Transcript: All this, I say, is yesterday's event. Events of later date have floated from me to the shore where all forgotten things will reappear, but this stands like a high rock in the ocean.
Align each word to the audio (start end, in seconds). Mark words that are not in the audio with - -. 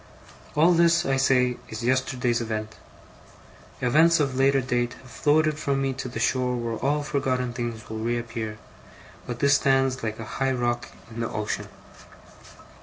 All 0.55 0.73
this, 0.73 1.05
I 1.05 1.17
say, 1.17 1.57
is 1.69 1.83
yesterday's 1.83 2.41
event. 2.41 2.73
Events 3.81 4.19
of 4.19 4.35
later 4.35 4.59
date 4.59 4.93
have 4.95 5.11
floated 5.11 5.59
from 5.59 5.79
me 5.79 5.93
to 5.93 6.09
the 6.09 6.19
shore 6.19 6.55
where 6.57 6.77
all 6.77 7.03
forgotten 7.03 7.53
things 7.53 7.87
will 7.87 7.99
reappear, 7.99 8.57
but 9.27 9.37
this 9.41 9.53
stands 9.57 10.01
like 10.01 10.17
a 10.17 10.25
high 10.41 10.53
rock 10.53 10.89
in 11.11 11.19
the 11.19 11.29
ocean. 11.29 11.67